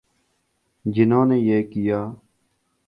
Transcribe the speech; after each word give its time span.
جنہوں 0.85 1.25
نے 1.25 1.37
یہ 1.39 1.63
کیا۔ 1.63 1.99